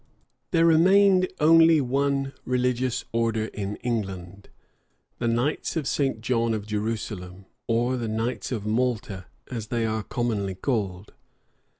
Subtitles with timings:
[0.49, 4.49] There remained only one religious order in England;
[5.19, 6.21] the knights of St.
[6.21, 11.13] John of Jerusalem, or the knights of Malta, as they are commonly called.